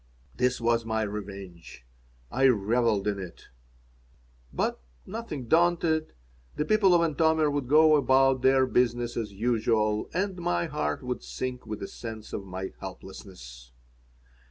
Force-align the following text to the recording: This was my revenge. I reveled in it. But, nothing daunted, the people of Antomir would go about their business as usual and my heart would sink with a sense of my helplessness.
This 0.35 0.59
was 0.59 0.83
my 0.83 1.03
revenge. 1.03 1.85
I 2.31 2.47
reveled 2.47 3.07
in 3.07 3.19
it. 3.19 3.49
But, 4.51 4.81
nothing 5.05 5.47
daunted, 5.47 6.13
the 6.55 6.65
people 6.65 6.95
of 6.95 7.01
Antomir 7.03 7.51
would 7.51 7.67
go 7.67 7.95
about 7.95 8.41
their 8.41 8.65
business 8.65 9.15
as 9.15 9.31
usual 9.31 10.09
and 10.11 10.37
my 10.39 10.65
heart 10.65 11.03
would 11.03 11.21
sink 11.21 11.67
with 11.67 11.83
a 11.83 11.87
sense 11.87 12.33
of 12.33 12.43
my 12.43 12.71
helplessness. 12.79 13.73